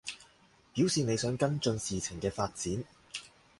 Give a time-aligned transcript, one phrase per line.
[0.73, 2.83] 表示你想跟進事情嘅發展